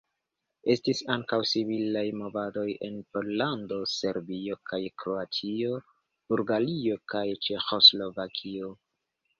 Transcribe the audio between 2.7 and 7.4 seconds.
en Pollando, Serbio kaj Kroatio, Bulgario kaj